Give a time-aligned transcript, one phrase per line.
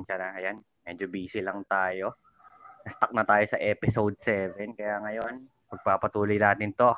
[0.00, 0.32] pasensya na.
[0.32, 0.56] Ayan,
[0.88, 2.16] medyo busy lang tayo.
[2.88, 4.56] Na-stuck na tayo sa episode 7.
[4.72, 6.88] Kaya ngayon, magpapatuloy natin to.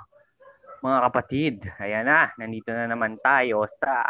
[0.86, 4.06] Mga kapatid, ayan na, nandito na naman tayo sa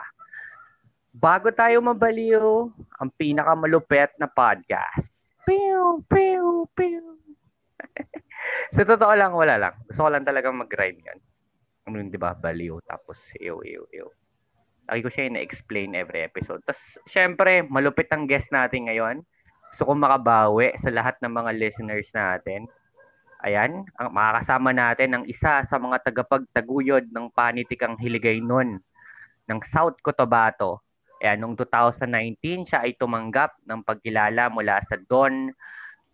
[1.12, 2.68] bago tayo mabaliw,
[3.00, 5.32] ang pinakamalupet na podcast.
[5.44, 7.16] Pew, pew, pew.
[8.76, 9.74] sa totoo lang, wala lang.
[9.88, 11.18] Gusto ko lang talagang mag-rhyme yan.
[11.88, 12.32] Ano yun, di ba?
[12.32, 14.08] Baliw, tapos ew, ew, ew.
[14.90, 16.58] Lagi ko siya na-explain every episode.
[16.66, 19.22] Tapos, syempre, malupit ang guest natin ngayon.
[19.70, 22.66] Gusto ko makabawi sa lahat ng mga listeners natin.
[23.42, 28.78] Ayan, ang makakasama natin ang isa sa mga tagapagtaguyod ng panitikang hiligay nun
[29.50, 30.82] ng South Cotabato.
[31.22, 35.50] Ayan, noong 2019, siya ay tumanggap ng pagkilala mula sa Don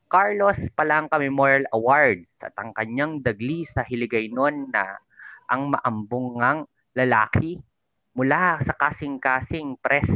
[0.09, 4.97] Carlos Palangka Memorial Awards at ang kanyang dagli sa hiligay nun na
[5.53, 6.65] ang maambungang
[6.97, 7.61] lalaki
[8.19, 10.11] mula sa kasing-kasing press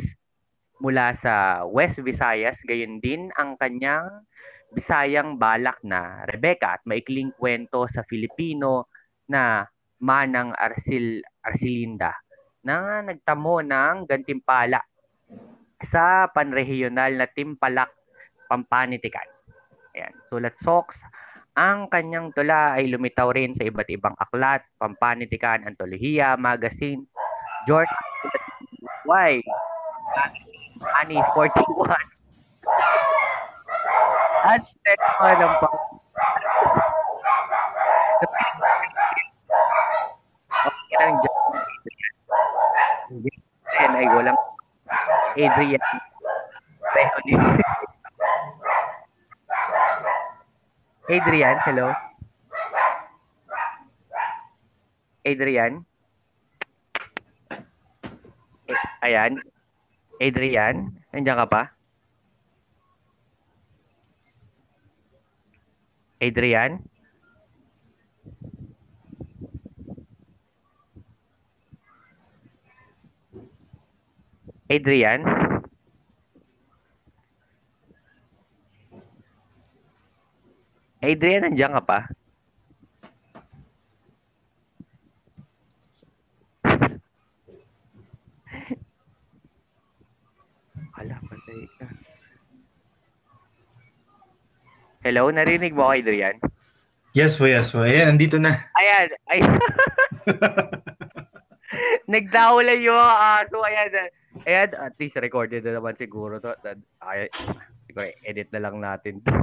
[0.82, 4.26] mula sa West Visayas, gayon din ang kanyang
[4.72, 8.88] Bisayang balak na Rebecca at maikling kwento sa Filipino
[9.28, 9.68] na
[10.00, 12.16] Manang Arsil Arsilinda
[12.64, 14.80] na nagtamo ng gantimpala
[15.76, 17.92] sa panrehiyonal na Timpalak,
[18.48, 19.28] Pampanitikan.
[19.92, 20.16] Ayan.
[20.32, 21.04] Sulat Sox,
[21.52, 27.12] ang kanyang tula ay lumitaw rin sa iba't ibang aklat, pampanitikan, antolohiya, magazines,
[27.66, 28.02] journal,
[29.04, 29.42] why?
[31.02, 31.94] Ani 41.
[34.42, 34.62] At
[35.22, 35.68] mo ng pa.
[40.62, 41.38] Okay lang dyan.
[43.12, 44.40] Adrian ay walang
[45.38, 45.82] Adrian.
[47.22, 47.34] Ni
[51.12, 51.92] Adrian, hello.
[55.22, 55.91] Adrian.
[59.02, 59.42] Ayan.
[60.22, 61.62] Adrian, nandiyan ka pa?
[66.22, 66.78] Adrian?
[74.70, 75.26] Adrian?
[81.02, 82.21] Adrian, nandiyan ka pa?
[95.12, 96.40] Hello, narinig mo ako, Adrian?
[97.12, 97.84] Yes po, yes po.
[97.84, 98.64] Ayan, nandito na.
[98.72, 99.52] Ayan, ayan.
[102.08, 103.60] Nagdawala yung aso.
[103.60, 104.08] Ayan,
[104.48, 106.56] ayan, at least recorded na naman siguro to.
[107.04, 107.28] Ay,
[107.84, 109.36] siguro edit na lang natin to.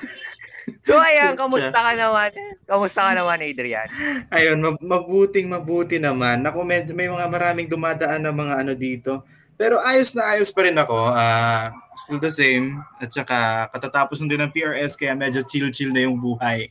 [0.88, 2.32] so, ayan, kamusta ka naman?
[2.64, 3.84] Kamusta ka naman, Adrian?
[4.32, 6.40] Ayun, mabuting mabuti naman.
[6.40, 9.28] Naku, may, may mga maraming dumadaan na mga ano dito
[9.60, 11.12] pero ayos na ayos pa rin ako.
[11.12, 12.80] Uh, still the same.
[12.96, 16.64] At saka katatapos din ng PRS kaya medyo chill-chill na yung buhay.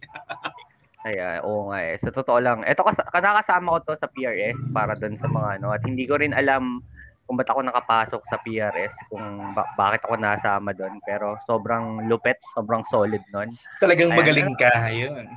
[1.06, 2.02] Ay, uh, oo nga eh.
[2.02, 5.70] Sa totoo lang, eto kas- nakakasama ko to sa PRS para doon sa mga ano
[5.70, 6.82] at hindi ko rin alam
[7.30, 10.98] kung ba't ako nakapasok sa PRS, kung ba- bakit ako nasama doon.
[11.06, 13.54] Pero sobrang lupet, sobrang solid noon.
[13.78, 15.30] Talagang Ayan, magaling ka, ayun.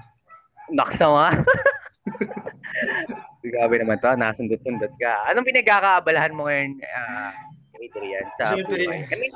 [0.73, 1.37] Naksama.
[3.43, 5.27] Grabe naman to, nasundot-sundot ka.
[5.27, 7.31] Anong pinagkakaabalahan mo ngayon, uh,
[7.75, 8.87] Adrian, sa Siyempre.
[8.87, 9.03] buhay?
[9.11, 9.35] I mean,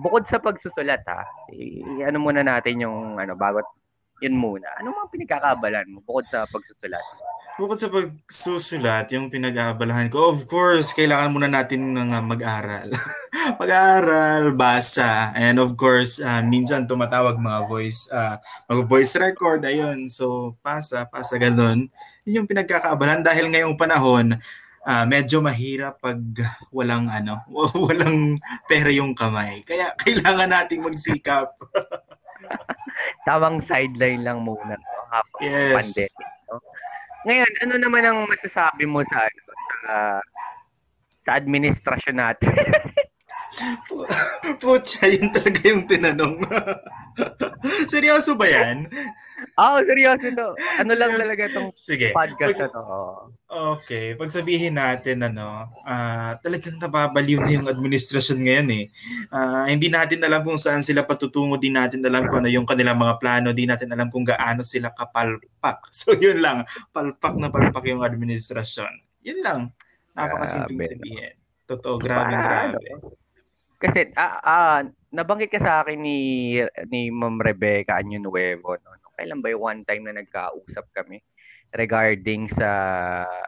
[0.00, 1.20] bukod sa pagsusulat ha,
[1.52, 3.60] i- ano muna natin yung ano, bago
[4.24, 4.64] yun muna.
[4.80, 7.04] Ano mga pinagkakaabalahan mo bukod sa pagsusulat?
[7.60, 12.92] Bukod sa pagsusulat, yung pinag-aabalahan ko, of course, kailangan muna natin ng mag-aral.
[13.60, 18.40] mag-aral, basa, and of course, uh, minsan tumatawag mga voice, uh,
[18.72, 20.08] mag-voice record, ayun.
[20.08, 21.88] So, pasa, pasa, ganun.
[22.26, 24.34] Yun yung pinagkakaabalahan dahil ngayong panahon,
[24.82, 26.18] uh, medyo mahirap pag
[26.74, 27.46] walang ano,
[27.86, 28.34] walang
[28.66, 29.62] pera yung kamay.
[29.62, 31.54] Kaya kailangan nating magsikap.
[33.26, 34.90] Tamang sideline lang muna no?
[35.10, 35.74] habang yes.
[35.78, 36.28] pandemic.
[36.50, 36.58] No?
[37.26, 39.40] Ngayon, ano naman ang masasabi mo sa ano,
[39.86, 39.94] sa,
[41.26, 42.50] sa administrasyon natin?
[44.62, 46.42] Putya, yun talaga yung tinanong.
[47.92, 48.86] seryoso ba yan?
[49.56, 50.48] Oo, oh, seryoso to.
[50.80, 52.12] Ano lang talaga itong Sige.
[52.16, 52.84] podcast Pag, na to.
[53.46, 54.06] Okay.
[54.16, 58.84] Pag sabihin natin, ano, uh, talagang nababaliw na yung administrasyon ngayon eh.
[59.28, 62.96] Uh, hindi natin alam kung saan sila patutungo, di natin alam kung ano yung kanilang
[62.96, 65.88] mga plano, di natin alam kung gaano sila kapalpak.
[65.96, 69.24] So yun lang, palpak na palpak yung administrasyon.
[69.24, 69.60] Yun lang.
[70.12, 71.34] Napakasimpleng sabihin.
[71.66, 72.88] Totoo, grabe, grabe.
[73.76, 74.80] Kasi ah, ah
[75.16, 76.18] nabanggit ka sa akin ni
[76.92, 78.92] ni Ma'am Rebecca Anyo Nuevo no.
[79.16, 81.24] Kailan ba yung one time na nagkausap kami
[81.72, 82.68] regarding sa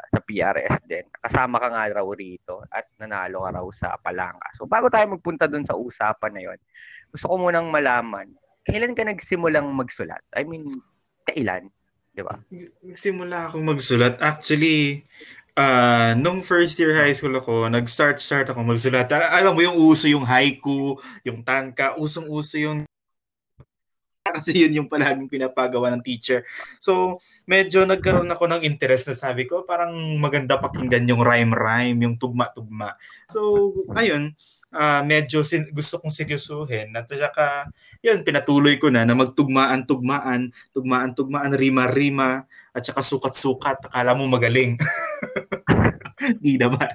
[0.09, 1.05] sa PRS din.
[1.13, 4.49] Kasama ka nga raw rito at nanalo ka raw sa Palanga.
[4.57, 6.59] So bago tayo magpunta dun sa usapan na yon,
[7.13, 8.33] gusto ko munang malaman,
[8.65, 10.25] kailan ka nagsimulang magsulat?
[10.33, 10.81] I mean,
[11.29, 11.69] kailan?
[12.17, 12.35] Di ba?
[12.83, 14.19] Nagsimula akong magsulat.
[14.19, 15.05] Actually,
[15.59, 19.11] uh, nung first year high school ako, nag-start-start ako magsulat.
[19.11, 20.95] Alam mo yung uso yung haiku,
[21.27, 22.87] yung tanka, usong-uso yung
[24.39, 26.45] kasi yun yung palaging pinapagawa ng teacher.
[26.77, 27.17] So,
[27.49, 32.93] medyo nagkaroon ako ng interest na sabi ko, parang maganda pakinggan yung rhyme-rhyme, yung tugma-tugma.
[33.33, 34.37] So, ayun,
[34.73, 36.93] uh, medyo sin- gusto kong seryosuhin.
[36.97, 37.69] At saka,
[38.05, 43.89] yun, pinatuloy ko na na magtugmaan-tugmaan, tugmaan-tugmaan, rima-rima, at saka sukat-sukat.
[43.89, 44.77] Akala mo magaling.
[46.45, 46.91] Di naman.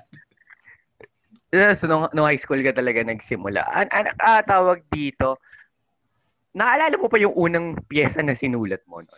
[1.54, 3.62] So, nung, nung high school ka talaga nagsimula.
[3.70, 5.38] An, an, ah, tawag dito,
[6.54, 9.18] Naalala mo pa yung unang pyesa na sinulat mo noon?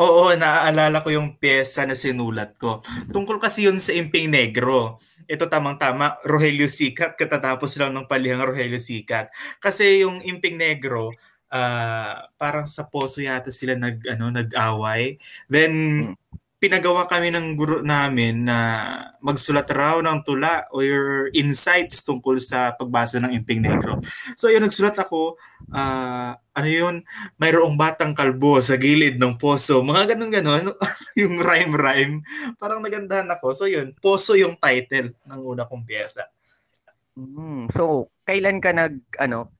[0.00, 2.80] Oo, naaalala ko yung pyesa na sinulat ko.
[3.12, 4.96] Tungkol kasi yun sa Imping Negro.
[5.26, 9.30] Ito tamang-tama, Rogelio Sikat, katatapos lang ng palihang Rogelio Sikat.
[9.62, 11.14] Kasi yung Imping Negro,
[11.52, 15.18] uh, parang sa poso yata sila nag, ano, nag-away.
[15.50, 15.72] Then,
[16.14, 16.21] hmm
[16.62, 18.58] pinagawa kami ng guro namin na
[19.18, 23.98] magsulat raw ng tula or insights tungkol sa pagbasa ng Imping Negro.
[24.38, 25.34] So yun, nagsulat ako,
[25.74, 27.02] uh, ano yun,
[27.42, 29.82] mayroong batang kalbo sa gilid ng poso.
[29.82, 30.70] Mga ganun-ganon,
[31.20, 32.22] yung rhyme-rhyme.
[32.62, 33.58] Parang nagandahan ako.
[33.58, 36.30] So yun, poso yung title ng una kong pyesa.
[37.18, 39.50] Mm, so, kailan ka nag, ano,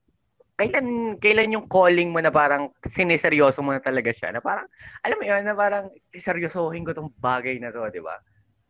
[0.53, 4.69] kailan kailan yung calling mo na parang sineseryoso mo na talaga siya na parang
[5.01, 8.21] alam mo yun na parang siseryosohin ko tong bagay na to, di ba?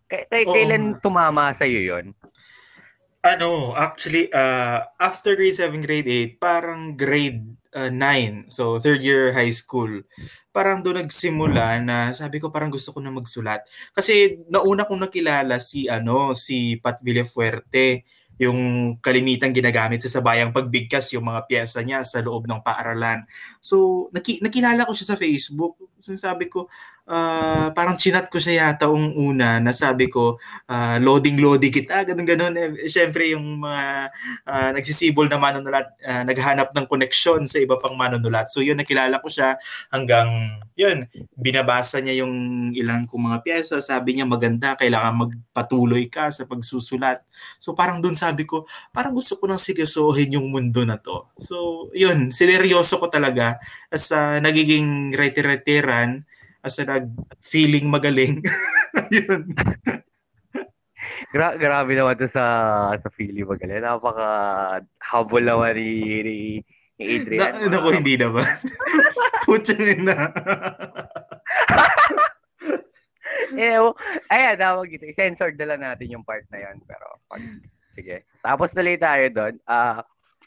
[0.07, 2.15] K- k- kailan tumama sa iyo yon?
[3.23, 9.31] Ano, actually uh, after grade 7, grade 8, parang grade uh, 9, so third year
[9.31, 10.03] high school.
[10.51, 13.63] Parang doon nagsimula na sabi ko parang gusto ko na magsulat.
[13.95, 18.03] Kasi nauna kong nakilala si ano, si Pat Villafuerte
[18.41, 18.59] yung
[18.97, 23.25] kalimitan ginagamit sa sabayang pagbigkas yung mga pyesa niya sa loob ng paaralan.
[23.61, 25.77] So, naki- nakilala ko siya sa Facebook.
[26.01, 26.67] So, sabi ko,
[27.07, 32.53] uh, parang chinat ko siya yata ang una na sabi ko, uh, loading-loading kita, ganun-ganun.
[32.55, 34.11] Eh, Siyempre, yung mga
[34.47, 38.47] uh, nagsisibol na manunulat, uh, naghanap ng koneksyon sa iba pang manunulat.
[38.51, 39.59] So, yun, nakilala ko siya
[39.91, 42.33] hanggang, yun, binabasa niya yung
[42.75, 43.77] ilang kong mga pyesa.
[43.83, 47.23] Sabi niya, maganda, kailangan magpatuloy ka sa pagsusulat.
[47.59, 48.65] So, parang dun sabi ko,
[48.95, 51.27] parang gusto ko nang seryosohin yung mundo na to.
[51.39, 53.59] So, yun, sineryoso ko talaga.
[53.91, 56.25] As uh, nagiging retireteran,
[56.63, 58.39] as a nag-feeling magaling.
[59.15, 59.51] Yun.
[61.35, 62.43] Gra- grabe naman to sa
[62.95, 63.83] sa feeling magaling.
[63.83, 64.29] Napaka
[65.03, 65.91] habol naman ni,
[66.23, 66.35] ni,
[66.95, 67.67] ni Adrian.
[67.67, 68.47] Na, naku, hindi naman.
[69.43, 70.31] Putsin na.
[73.59, 73.77] eh,
[74.31, 75.03] ayan, tawag ito.
[75.03, 76.79] I-censored na lang natin yung part na yan.
[76.87, 77.43] Pero, pag,
[77.91, 78.23] sige.
[78.39, 79.53] Tapos tuloy tayo doon.
[79.67, 79.99] Uh,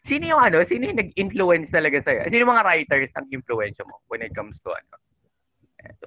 [0.07, 2.31] sino yung ano, sino yung nag-influence talaga sa'yo?
[2.31, 4.97] Sino yung mga writers ang influence mo when it comes to ano?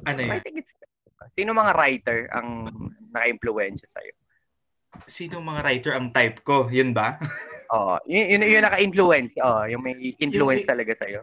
[0.06, 0.38] Ano yan?
[0.38, 0.74] I think it's,
[1.36, 2.70] sino mga writer ang
[3.12, 4.14] naka-influence sa'yo?
[5.06, 6.68] Sino mga writer ang type ko?
[6.72, 7.20] Yun ba?
[7.76, 8.02] Oo.
[8.10, 9.38] yun, yun, yun naka-influence.
[9.38, 11.20] Oo, yung may influence yung, talaga sa'yo.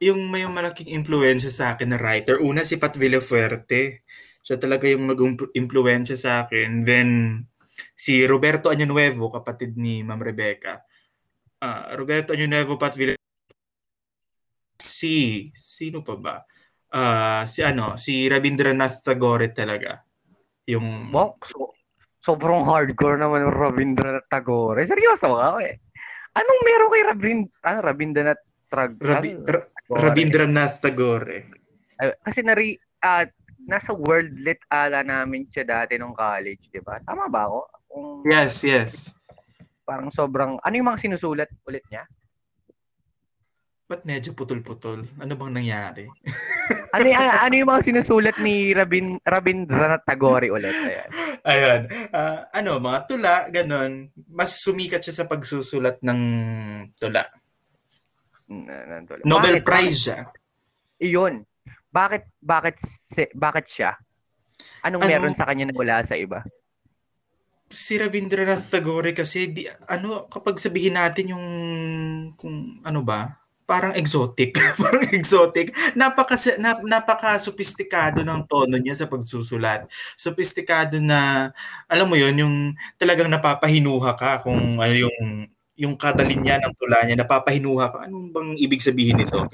[0.00, 2.40] Yung may malaking influence sa akin na writer.
[2.40, 4.04] Una si Pat Villafuerte.
[4.44, 6.84] Siya talaga yung nag-influence sa akin.
[6.84, 7.40] Then,
[7.96, 10.80] si Roberto Año Nuevo, kapatid ni Ma'am Rebecca.
[11.60, 13.22] Uh, Roberto Año Nuevo, Pat Villafuerte.
[14.80, 16.36] Si, sino pa ba?
[16.94, 19.98] Uh, si ano, si Rabindranath Tagore talaga.
[20.70, 21.74] Yung wow, so,
[22.22, 24.86] sobrang hardcore naman ng Rabindranath Tagore.
[24.86, 25.82] Seryoso ka eh.
[26.34, 31.38] Anong meron kay Rabind ano, Rabindranath Trag Rabi, Ra- Rabindranath Tagore?
[32.00, 33.26] Uh, kasi nari uh,
[33.64, 36.98] nasa world lit ala namin siya dati nung college, 'di ba?
[37.04, 37.60] Tama ba ako?
[37.86, 39.14] Kung, yes, yes.
[39.84, 42.08] Parang sobrang ano yung mga sinusulat ulit niya?
[43.84, 45.04] Ba't medyo putol-putol?
[45.20, 46.08] Ano bang nangyari?
[46.96, 50.72] ano, yung, ano yung mga sinusulat ni Rabin, Rabindranath Tagore ulit?
[50.72, 51.08] Ayan.
[51.44, 51.80] Ayun.
[52.08, 54.08] Uh, ano, mga tula, ganun.
[54.32, 56.20] Mas sumikat siya sa pagsusulat ng
[56.96, 57.28] tula.
[58.48, 59.20] N- tula.
[59.28, 60.18] Nobel bakit, Prize siya.
[61.04, 61.44] Iyon.
[61.92, 62.76] Bakit, bakit,
[63.36, 64.00] bakit siya?
[64.80, 66.40] Anong ano, meron sa kanya na wala sa iba?
[67.74, 71.46] si Rabindranath Tagore kasi di ano kapag sabihin natin yung
[72.38, 75.72] kung ano ba parang exotic, parang exotic.
[75.96, 79.88] Napaka nap, napaka sophisticado ng tono niya sa pagsusulat.
[80.16, 81.50] Sophisticado na
[81.88, 82.54] alam mo 'yon, yung
[83.00, 87.98] talagang napapahinuha ka kung ano yung yung kada linya ng tula niya, napapahinuha ka.
[88.06, 89.48] Anong bang ibig sabihin nito?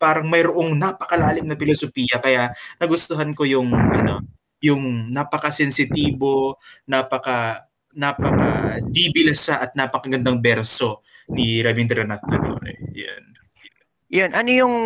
[0.00, 2.50] Parang mayroong napakalalim na filosofiya kaya
[2.80, 4.24] nagustuhan ko yung ano
[4.60, 7.64] yung napaka-sensitibo, napaka
[7.96, 11.02] napaka dibilasa at napakagandang berso
[11.32, 12.49] ni Rabindranath Tagore.
[14.10, 14.76] Yun, ano yung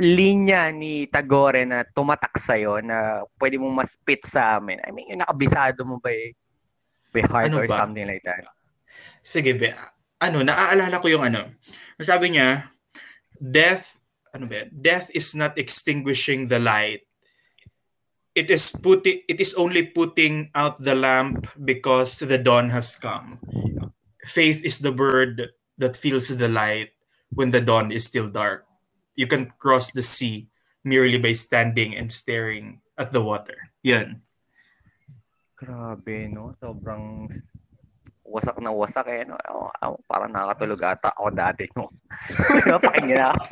[0.00, 4.80] linya ni Tagore na tumatak sa'yo na pwede mong mas-spit sa amin?
[4.80, 6.32] I mean, yung nakabisado mo ba eh?
[7.12, 7.84] By heart ano or ba?
[7.84, 8.48] something like that?
[9.20, 9.76] Sige, be.
[10.24, 11.52] Ano, naaalala ko yung ano.
[12.00, 12.72] Sabi niya,
[13.36, 14.00] death,
[14.32, 14.64] ano ba?
[14.72, 17.04] Death is not extinguishing the light.
[18.36, 23.40] It is putting it is only putting out the lamp because the dawn has come.
[24.28, 26.95] Faith is the bird that feels the light
[27.30, 28.66] when the dawn is still dark
[29.16, 30.46] you can cross the sea
[30.86, 33.56] merely by standing and staring at the water.
[33.82, 34.22] Yan.
[35.56, 36.54] Grabe, no?
[36.60, 37.26] Sobrang
[38.22, 39.24] wasak na wasak eh.
[39.24, 39.34] No?
[39.50, 41.64] Oh, oh, parang nakakatulog ata ako dati.
[41.74, 41.90] No?
[42.86, 43.44] Pakinggan ako.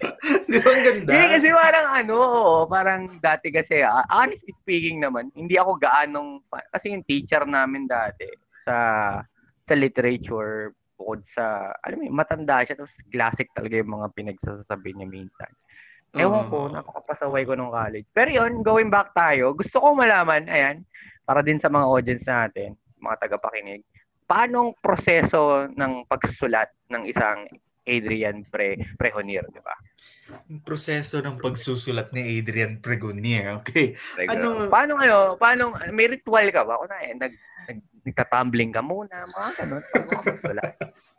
[0.50, 1.10] Di ba ang ganda?
[1.10, 2.16] Hindi kasi parang ano,
[2.66, 6.40] parang dati kasi, uh, honestly speaking naman, hindi ako gaanong,
[6.72, 8.26] kasi yung teacher namin dati
[8.64, 8.76] sa
[9.64, 15.08] sa literature, bukod sa, alam mo, matanda siya, tapos classic talaga yung mga pinagsasabi niya
[15.08, 15.50] minsan.
[16.12, 18.04] Ewan ko, napakapasaway ko nung college.
[18.12, 20.84] Pero yun, going back tayo, gusto ko malaman, ayan,
[21.24, 23.80] para din sa mga audience natin, mga tagapakinig,
[24.28, 27.48] paanong proseso ng pagsusulat ng isang
[27.88, 29.74] Adrian Pre Prehonier, di ba?
[30.62, 33.58] proseso ng pagsusulat ni Adrian Pregonier.
[33.60, 33.98] Okay.
[34.30, 36.78] Ano paano ano, paano may ritual ka ba?
[36.78, 37.34] Kuna eh nag
[38.04, 39.84] nagtatumbling ka muna, mga ganun.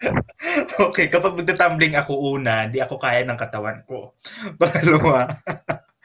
[0.89, 4.17] okay, kapag magtatumbling ako una, hindi ako kaya ng katawan ko.
[4.59, 5.29] Pangalawa,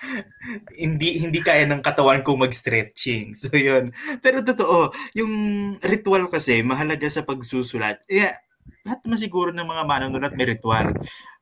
[0.82, 3.32] hindi hindi kaya ng katawan ko mag-stretching.
[3.34, 3.90] So 'yun.
[4.20, 5.32] Pero totoo, yung
[5.80, 8.04] ritual kasi mahalaga sa pagsusulat.
[8.04, 8.36] Yeah,
[8.84, 10.92] lahat naman siguro ng mga manunulat may ritual.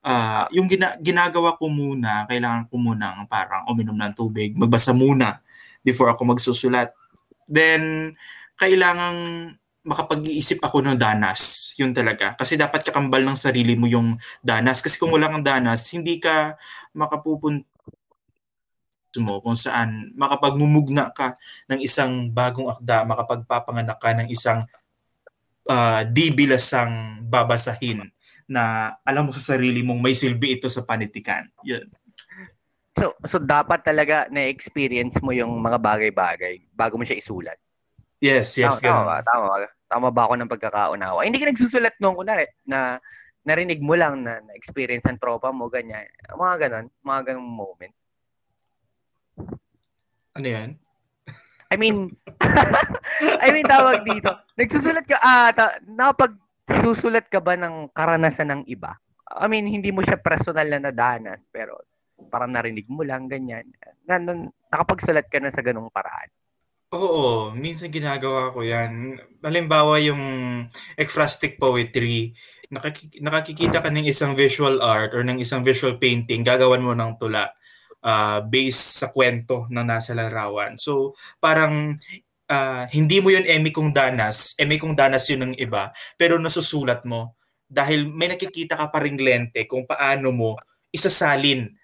[0.04, 5.44] Uh, yung gina- ginagawa ko muna, kailangan ko muna parang uminom ng tubig, magbasa muna
[5.84, 6.92] before ako magsusulat.
[7.44, 8.14] Then,
[8.58, 9.14] kailangan
[9.84, 11.70] makapag-iisip ako ng danas.
[11.76, 12.32] Yun talaga.
[12.34, 14.80] Kasi dapat kakambal ng sarili mo yung danas.
[14.80, 16.56] Kasi kung wala kang danas, hindi ka
[16.96, 17.68] makapupunta
[19.20, 21.38] mo kung saan makapagmumugna ka
[21.70, 24.58] ng isang bagong akda, makapagpapanganak ka ng isang
[25.70, 28.10] uh, di bilasang babasahin
[28.50, 31.46] na alam mo sa sarili mong may silbi ito sa panitikan.
[31.62, 31.88] Yun.
[32.94, 37.58] So, so dapat talaga na-experience mo yung mga bagay-bagay bago mo siya isulat.
[38.24, 38.80] Yes, yes.
[38.80, 41.28] Tama, tama, tama, tama ba ako ng pagkakaunawa?
[41.28, 42.96] Hindi ka nagsusulat noon kunwari na
[43.44, 46.08] narinig mo lang na na-experience ng tropa mo, ganyan.
[46.32, 48.00] Mga ganon, mga ganong moments.
[50.32, 50.80] Ano yan?
[51.68, 52.16] I mean,
[53.44, 54.32] I mean, tawag dito.
[54.56, 56.32] Nagsusulat ka, ah, ta, napag
[56.80, 58.96] susulat ka ba ng karanasan ng iba?
[59.36, 61.76] I mean, hindi mo siya personal na nadanas, pero
[62.32, 63.68] parang narinig mo lang, ganyan.
[64.08, 66.32] Na, na, nakapagsulat ka na sa ganung paraan.
[66.94, 69.18] Oo, minsan ginagawa ko yan.
[69.42, 70.22] Halimbawa yung
[70.94, 72.38] ekphrastic poetry,
[72.70, 77.18] nakik- nakakikita ka ng isang visual art or ng isang visual painting, gagawan mo ng
[77.18, 77.50] tula
[77.98, 80.78] uh, based sa kwento na nasa larawan.
[80.78, 81.98] So, parang
[82.46, 87.02] uh, hindi mo yun emi kung danas, emi kung danas yun ng iba, pero nasusulat
[87.02, 87.34] mo
[87.66, 90.54] dahil may nakikita ka pa ring lente kung paano mo
[90.94, 91.74] isasalin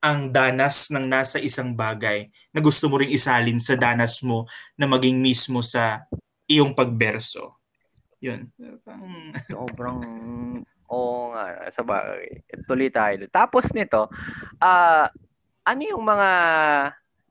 [0.00, 4.88] ang danas ng nasa isang bagay na gusto mo ring isalin sa danas mo na
[4.88, 6.08] maging mismo sa
[6.48, 7.60] iyong pagberso.
[8.24, 8.48] Yun.
[9.52, 10.00] Sobrang
[10.90, 12.42] oo nga sa bagay.
[12.64, 13.28] Tuloy tayo.
[13.28, 14.08] Tapos nito,
[14.58, 15.06] uh,
[15.68, 16.30] ano yung mga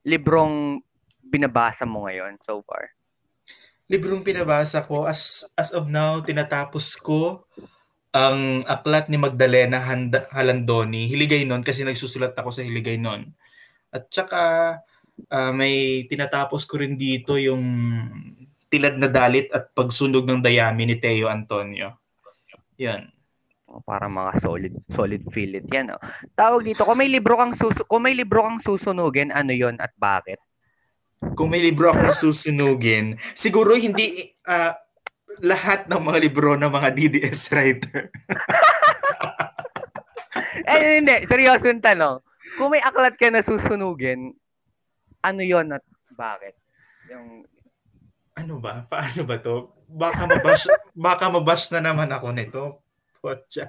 [0.06, 0.80] librong
[1.26, 2.94] binabasa mo ngayon so far?
[3.90, 7.50] Librong pinabasa ko as as of now tinatapos ko
[8.10, 9.82] ang aklat ni Magdalena
[10.34, 13.30] Halandoni, Hiligay Nun, kasi nagsusulat ako sa Hiligay Nun.
[13.94, 14.42] At saka
[15.30, 17.64] uh, may tinatapos ko rin dito yung
[18.70, 21.98] Tilad na Dalit at Pagsunog ng Dayami ni Teo Antonio.
[22.78, 23.10] Yan.
[23.70, 25.94] Oh, para mga solid solid fillet yan.
[25.94, 26.02] Oh.
[26.34, 29.94] Tawag dito, kung may libro kang susu kung may libro kang susunugin, ano 'yon at
[29.94, 30.42] bakit?
[31.36, 34.72] Kung may libro akong susunugin, siguro hindi uh,
[35.42, 38.10] lahat ng mga libro ng mga DDS writer.
[40.70, 41.16] eh, hindi.
[41.26, 42.18] Seryoso yung tanong.
[42.58, 44.36] Kung may aklat ka na susunugin,
[45.24, 45.84] ano yon at
[46.16, 46.56] bakit?
[47.12, 47.44] Yung...
[48.36, 48.84] Ano ba?
[48.88, 49.72] Paano ba to?
[49.90, 50.66] Baka mabash,
[51.08, 52.64] baka mabash na naman ako nito.
[53.20, 53.68] Potsa.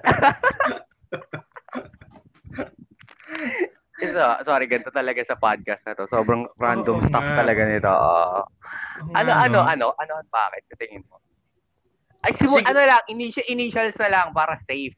[3.99, 6.07] so, sorry, ganito talaga sa podcast na to.
[6.07, 7.43] Sobrang random oh, stuff nga.
[7.43, 7.91] talaga nito.
[7.91, 8.43] Uh,
[9.11, 11.19] ano, ano, ano, ano, ano, bakit sa tingin mo?
[12.21, 14.93] Ay, simu- Sig- ano lang, initial, initials na lang para safe.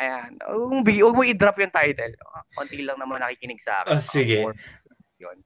[0.00, 0.34] Ayan.
[0.42, 2.14] Huwag mo, mo i-drop yung title.
[2.56, 3.90] Konti lang naman nakikinig sa akin.
[3.94, 4.38] Oh, sige.
[4.42, 4.54] Or,
[5.20, 5.38] yun.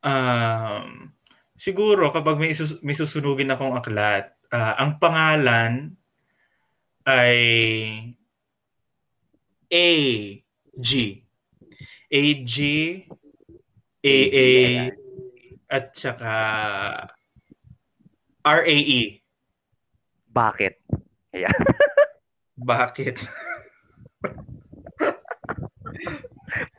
[0.00, 1.12] Um,
[1.58, 5.92] siguro kapag may, isus- may susunugin akong aklat, uh, ang pangalan
[7.02, 7.36] ay
[9.66, 9.88] A
[10.78, 10.90] G
[12.06, 12.56] A G
[14.06, 14.50] A A
[15.66, 16.34] at saka
[18.46, 19.25] R A E.
[20.36, 20.84] Bakit?
[21.32, 21.48] Yeah.
[22.60, 23.16] Bakit?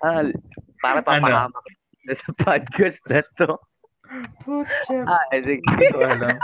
[0.06, 0.30] ah,
[0.78, 2.14] para papahamak ano?
[2.14, 3.58] sa podcast na to.
[4.46, 4.98] Putya.
[5.10, 5.66] Ah, sige.
[5.66, 6.38] Hindi ko alam.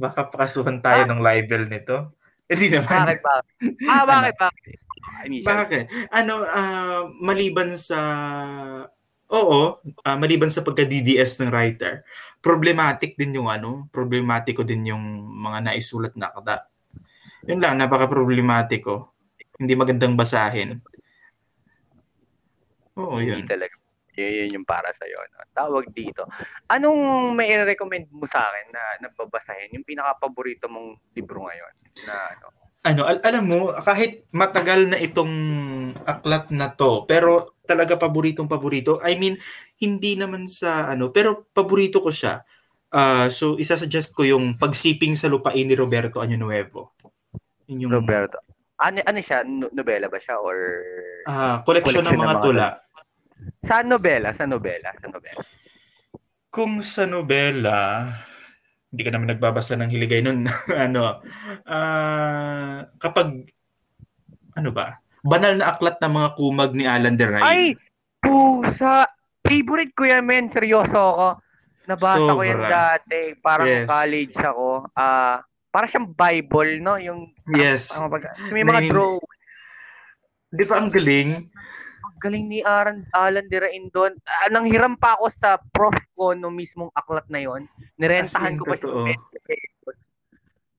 [0.00, 2.16] Baka pakasuhan tayo ng libel nito.
[2.48, 3.12] Hindi naman.
[3.12, 3.54] Bakit, bakit?
[3.84, 4.48] Ah, bakit, ano?
[4.48, 5.44] bakit?
[5.44, 5.84] Bakit?
[6.16, 8.00] Ano, uh, maliban sa...
[9.34, 12.06] Oo, uh, maliban sa pagka-DDS ng writer,
[12.38, 15.02] problematic din yung ano, problematiko din yung
[15.42, 16.70] mga naisulat na kata.
[17.50, 19.10] Yun lang, napaka-problematiko.
[19.58, 20.78] Hindi magandang basahin.
[22.94, 23.42] Oo, yun.
[23.42, 23.74] Hindi talaga
[24.14, 25.18] yun, yun yung para sa iyo.
[25.18, 25.42] No?
[25.50, 26.26] Tawag dito.
[26.70, 29.74] Anong may recommend mo sa akin na nababasahin?
[29.74, 31.74] Yung pinaka-paborito mong libro ngayon?
[32.06, 32.63] Na ano?
[32.84, 35.32] Ano, al- alam mo, kahit matagal na itong
[36.04, 39.00] aklat na to, pero talaga paboritong paborito.
[39.00, 39.40] I mean,
[39.80, 42.44] hindi naman sa ano, pero paborito ko siya.
[42.94, 46.94] Uh, so, isa-suggest ko yung Pagsiping sa Lupain ni Roberto Año Nuevo.
[47.66, 47.92] Yun yung...
[48.04, 48.38] Roberto.
[48.78, 49.42] Ano, ano siya?
[49.48, 50.36] Nobela ba siya?
[50.38, 50.56] Or...
[51.24, 52.68] Uh, collection, ng mga, ng mga tula.
[53.64, 55.42] Sa nobela, sa nobela, sa nobela.
[56.52, 57.78] Kung sa nobela,
[58.94, 60.46] hindi ka naman nagbabasa ng hiligay nun.
[60.86, 61.18] ano,
[61.66, 63.50] uh, kapag,
[64.54, 67.42] ano ba, banal na aklat ng mga kumag ni Alan de Ray.
[67.42, 67.62] Ay,
[68.22, 69.10] pusa!
[69.42, 70.46] Favorite ko yan, men.
[70.46, 71.28] Seryoso ako.
[71.90, 72.38] Nabasa Sobra.
[72.38, 73.20] ko yan dati.
[73.42, 73.90] Parang yes.
[73.90, 74.68] college ako.
[74.94, 75.36] Ah, uh,
[75.74, 76.94] para siyang Bible, no?
[77.02, 77.98] Yung, yes.
[77.98, 78.14] Ang,
[78.54, 79.18] may mga draw.
[80.54, 81.50] Di ba ang galing?
[82.24, 84.16] Galing ni Aran, Alan Dirain doon.
[84.24, 87.68] Uh, nang hiram pa ako sa prof ko no mismong aklat na yon.
[88.00, 89.12] Nirentahan ko pa siya.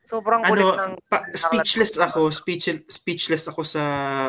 [0.06, 3.84] Sobrang ano, ng pa, speechless ako, speech, speechless ako sa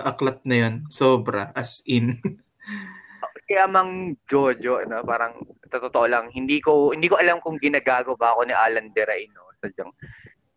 [0.05, 0.75] aklat na yon.
[0.93, 2.21] Sobra as in.
[3.49, 5.39] Kaya mang Jojo, no, parang
[5.71, 9.49] totoo lang, hindi ko hindi ko alam kung ginagago ba ako ni Alan Dirain, no.
[9.63, 9.95] Sadyang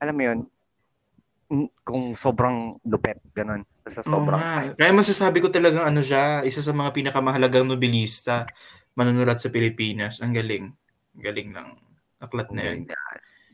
[0.02, 0.40] alam mo yon,
[1.86, 3.62] kung sobrang lupet, ganun.
[3.90, 8.46] Sa sobrang oh, Kaya masasabi ko talagang ano siya, isa sa mga pinakamahalagang nobilista
[8.98, 10.20] manunulat sa Pilipinas.
[10.20, 10.66] Ang galing.
[11.16, 11.70] Ang galing ng
[12.20, 12.80] aklat na yun.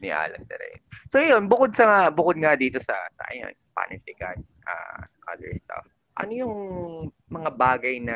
[0.01, 0.81] Ni Alan Tere.
[1.13, 5.85] So yun, bukod sa bukod nga dito sa, sa ayun, panitikan, uh, other stuff.
[6.15, 6.55] Ano yung
[7.27, 8.15] mga bagay na,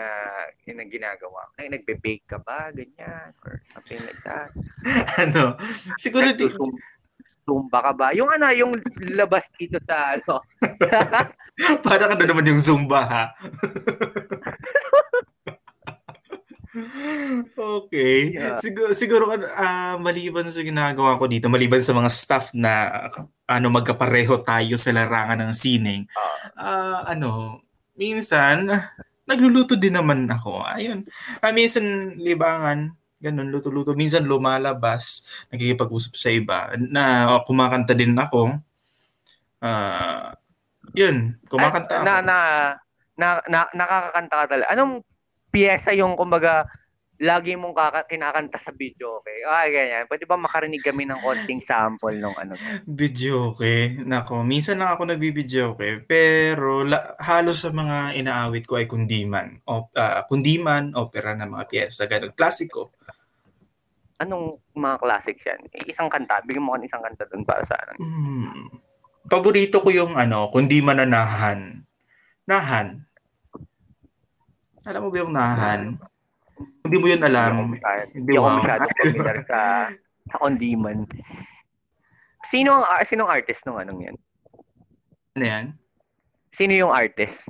[0.71, 1.51] na ginagawa?
[1.59, 2.71] Ay, nagbe-bake ka ba?
[2.71, 3.35] Ganyan?
[3.43, 4.49] Or something like that?
[5.27, 5.59] ano?
[5.99, 6.47] Siguro di,
[7.49, 8.07] Zumba ka ba?
[8.13, 8.77] Yung ano, yung
[9.09, 10.45] labas dito sa ano.
[11.85, 13.23] Para ka na naman yung Zumba ha.
[17.57, 18.35] okay.
[18.35, 18.59] Yeah.
[18.61, 23.07] Siguro, siguro uh, maliban sa ginagawa ko dito, maliban sa mga staff na
[23.49, 26.03] ano magkapareho tayo sa larangan ng sining,
[26.55, 27.61] uh, ano,
[27.97, 28.69] minsan,
[29.27, 30.63] nagluluto din naman ako.
[30.63, 31.05] Ayun.
[31.41, 33.93] Uh, minsan, libangan, ganun, luto-luto.
[33.93, 38.57] Minsan lumalabas, nagkikipag-usap sa iba, na uh, kumakanta din ako.
[39.59, 40.31] Uh,
[40.95, 42.25] yun, kumakanta Ay, na, ako.
[42.25, 42.37] Na,
[43.19, 44.67] na, na, nakakakanta ka talaga.
[44.71, 44.93] Anong
[45.51, 46.65] piyesa yung, kumbaga,
[47.19, 49.43] lagi mong kaka- kinakanta sa video, okay?
[49.43, 50.07] Ah, ganyan.
[50.07, 52.55] Pwede ba makarinig kami ng konting sample ng ano?
[52.87, 53.99] Video, okay?
[54.07, 55.99] Nako, minsan lang ako nagbibideo, okay?
[55.99, 59.59] Pero la- halos sa mga inaawit ko ay kundiman.
[59.67, 62.31] O, uh, kundiman, opera na mga piyesa, ganun.
[62.31, 62.95] Klasiko.
[64.23, 65.59] Anong mga classics yan?
[65.91, 66.39] Isang kanta.
[66.47, 67.99] Bigyan mo ka isang kanta doon para sa ano.
[67.99, 68.67] Hmm.
[69.29, 71.85] Paborito ko yung ano, kundiman na nahan.
[74.89, 76.01] Alam mo ba yung nahan?
[76.81, 77.77] Hindi mo yun alam.
[78.09, 79.59] Hindi ako masyado familiar sa,
[80.25, 81.05] sa Ondiman.
[82.49, 84.17] Sino ang uh, sinong artist nung anong yan?
[85.37, 85.65] Ano yan?
[86.49, 87.45] Sino yung artist?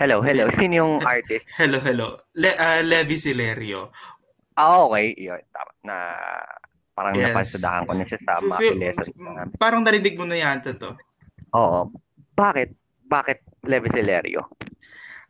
[0.00, 0.48] Hello, hello.
[0.56, 1.44] Sino yung artist?
[1.60, 2.16] Hello, hello.
[2.32, 3.92] Le, uh, Levi Silerio.
[4.56, 5.12] Ah, okay.
[5.20, 5.72] Yun, tama.
[5.84, 5.96] Na
[6.92, 7.24] parang yes.
[7.32, 9.08] napansadahan ko na siya sa mga lessons.
[9.56, 10.92] Parang narinig mo na yata to.
[11.56, 11.92] Oo.
[12.36, 12.68] Bakit?
[13.08, 14.48] Bakit Levi Silerio?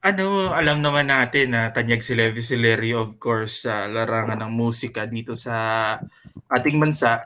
[0.03, 5.07] ano, alam naman natin na tanyag si Levi Silerio, of course, sa larangan ng musika
[5.07, 5.95] dito sa
[6.51, 7.23] ating bansa.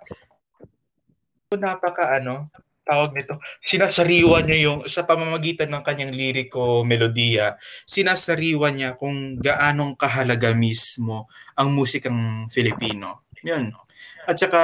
[1.57, 2.53] Napaka, ano,
[2.85, 7.57] tawag nito, sinasariwa niya yung, sa pamamagitan ng kanyang liriko melodiya,
[7.88, 13.25] sinasariwa niya kung gaanong kahalaga mismo ang musikang Filipino.
[13.40, 13.72] Yun.
[14.27, 14.61] At saka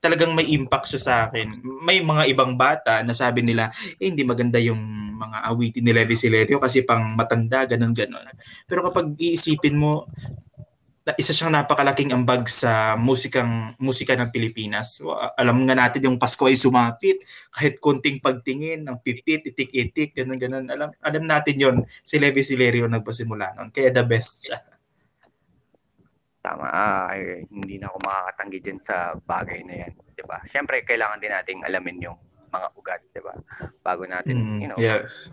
[0.00, 1.60] talagang may impact siya sa akin.
[1.84, 3.68] May mga ibang bata na sabi nila,
[4.00, 4.80] eh, hindi maganda yung
[5.14, 8.26] mga awitin ni Levi Silerio kasi pang matanda, ganun ganon
[8.66, 10.08] Pero kapag iisipin mo,
[11.20, 15.04] isa siyang napakalaking ambag sa musikang musika ng Pilipinas.
[15.36, 17.20] Alam nga natin yung Pasko ay sumapit,
[17.52, 20.64] kahit konting pagtingin ng pipit, itik-itik, ganun ganun.
[20.64, 21.76] Alam alam natin 'yon.
[22.00, 23.68] Si Levi Silerio nagpasimula noon.
[23.68, 24.73] Kaya the best siya.
[26.44, 26.68] Tama.
[26.68, 30.44] Ah, ay, hindi na ako makakatanggi din sa bagay na 'yan, 'di ba?
[30.52, 32.18] Syempre kailangan din nating alamin yung
[32.52, 33.32] mga ugat, 'di ba?
[33.80, 35.32] Bago natin, mm, you know, yes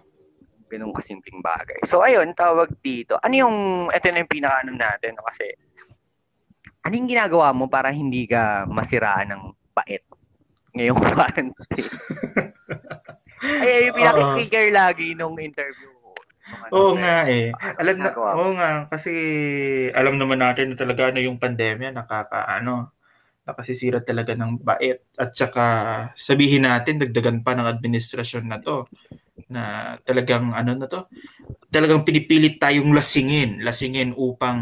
[0.71, 1.83] ganun kasimpleng bagay.
[1.83, 3.19] So, ayun, tawag dito.
[3.19, 3.55] Ano yung,
[3.91, 5.27] ito na yung pinaka natin, no?
[5.27, 5.51] kasi,
[6.87, 9.43] ano yung ginagawa mo para hindi ka masiraan ng
[9.75, 10.07] pait
[10.71, 11.51] ngayong quarantine?
[13.61, 15.91] Ay, yung pinaka-trigger uh, lagi nung interview
[16.71, 17.51] oo nga eh.
[17.79, 19.11] Alam na, oo nga, kasi
[19.91, 22.95] alam naman natin na talaga na yung pandemya nakaka, ano,
[23.47, 25.01] nakasisira talaga ng bait.
[25.17, 25.65] At saka
[26.15, 28.85] sabihin natin, dagdagan pa ng administrasyon na to
[29.47, 31.07] na talagang ano na to
[31.71, 34.59] talagang pinipilit tayong lasingin lasingin upang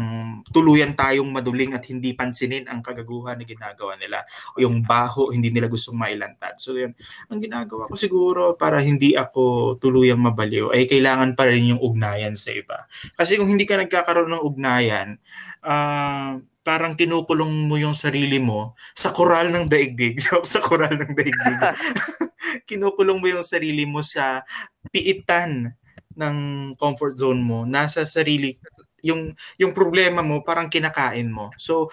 [0.54, 4.22] tuluyan tayong maduling at hindi pansinin ang kagaguhan na ginagawa nila
[4.54, 6.94] o yung baho hindi nila gustong mailantad so yun
[7.26, 12.38] ang ginagawa ko siguro para hindi ako tuluyang mabaliw ay kailangan pa rin yung ugnayan
[12.38, 12.86] sa iba
[13.18, 15.18] kasi kung hindi ka nagkakaroon ng ugnayan
[15.66, 20.20] uh, parang kinukulong mo yung sarili mo sa koral ng daigdig.
[20.52, 21.58] sa koral ng daigdig.
[22.68, 24.42] kinukulong mo yung sarili mo sa
[24.90, 25.74] piitan
[26.16, 26.36] ng
[26.76, 27.62] comfort zone mo.
[27.64, 28.56] Nasa sarili
[29.00, 31.52] yung yung problema mo parang kinakain mo.
[31.56, 31.88] So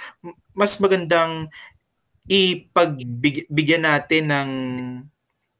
[0.52, 1.48] mas magandang
[2.28, 4.50] ipagbigyan natin ng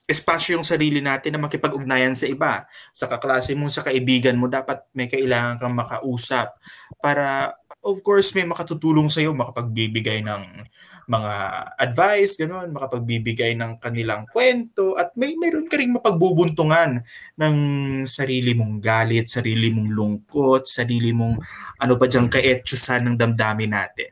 [0.08, 2.64] espasyo yung sarili natin na makipag-ugnayan sa iba.
[2.96, 6.56] Sa kaklase mo, sa kaibigan mo, dapat may kailangan kang makausap
[7.04, 10.68] para of course, may makatutulong sa iyo, makapagbibigay ng
[11.08, 11.34] mga
[11.80, 17.02] advice, ganun, makapagbibigay ng kanilang kwento, at may meron ka ring mapagbubuntungan
[17.40, 17.56] ng
[18.04, 21.40] sarili mong galit, sarili mong lungkot, sarili mong
[21.80, 24.12] ano pa diyang kaetsusan ng damdamin natin.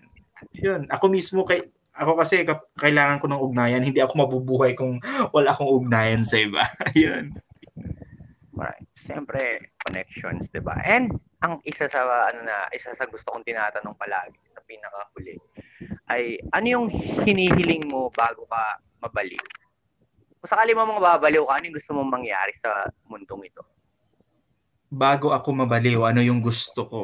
[0.55, 1.61] Yun, ako mismo kay
[1.95, 2.43] ako kasi
[2.75, 4.99] kailangan ko ng ugnayan, hindi ako mabubuhay kung
[5.31, 6.67] wala akong ugnayan sa iba.
[6.91, 7.39] Yun.
[8.55, 8.83] Right.
[9.03, 10.79] Siyempre, connections, 'di ba?
[10.83, 11.15] And
[11.45, 12.01] ang isa sa
[12.33, 15.37] ano na, isa sa gusto kong tinatanong palagi sa pinakahuli
[16.09, 16.85] ay ano yung
[17.21, 19.45] hinihiling mo bago ka mabaliw?
[20.41, 23.61] Kung sakali mo mga babaliw ano yung gusto mong mangyari sa mundong ito?
[24.89, 27.01] Bago ako mabaliw, ano yung gusto ko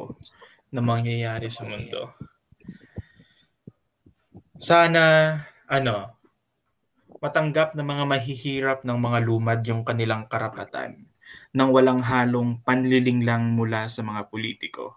[0.73, 2.17] na mangyayari sa mundo?
[4.61, 6.21] Sana, ano,
[7.21, 11.10] matanggap ng mga mahihirap ng mga lumad yung kanilang karapatan
[11.51, 14.95] nang walang halong panliling lang mula sa mga politiko.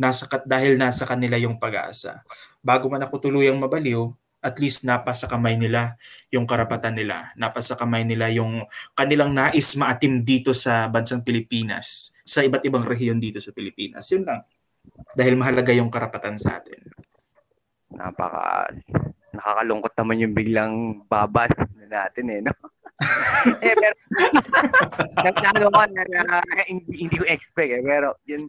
[0.00, 2.26] Nasa, dahil nasa kanila yung pag-asa.
[2.64, 4.10] Bago man ako tuluyang mabaliw,
[4.44, 5.96] at least napasa kamay nila
[6.28, 7.32] yung karapatan nila.
[7.32, 13.16] Napasa kamay nila yung kanilang nais maatim dito sa bansang Pilipinas, sa iba't ibang rehiyon
[13.16, 14.04] dito sa Pilipinas.
[14.12, 14.44] Yun lang.
[15.16, 16.76] Dahil mahalaga yung karapatan sa atin.
[17.94, 18.68] Napaka
[19.36, 20.74] nakakalungkot naman yung biglang
[21.10, 21.50] babas
[21.86, 22.52] natin eh, no?
[23.66, 23.96] eh, pero,
[25.18, 26.38] nagtano ko na, na
[26.70, 27.82] hindi, hindi ko expect eh.
[27.82, 28.46] Pero, yun,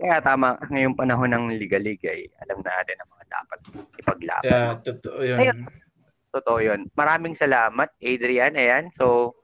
[0.00, 3.58] kaya tama, ngayong panahon ng ligalig ay alam natin ang mga dapat
[4.00, 4.48] ipaglaban.
[4.48, 5.38] Yeah, totoo yun.
[5.38, 5.58] Ayun,
[6.32, 6.80] totoo yun.
[6.96, 8.56] Maraming salamat, Adrian.
[8.56, 9.36] Ayan, so,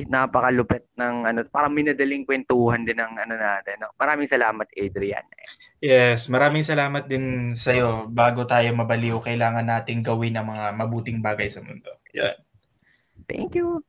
[0.00, 3.84] napakalupit ng ano, parang minadaling kwentuhan din ng ano natin.
[3.84, 3.92] No?
[4.00, 5.24] Maraming salamat, Adrian.
[5.80, 8.04] Yes, maraming salamat din sa iyo.
[8.12, 11.88] Bago tayo mabaliw, kailangan nating gawin ang mga mabuting bagay sa mundo.
[12.12, 12.36] Yeah.
[13.24, 13.80] Thank you.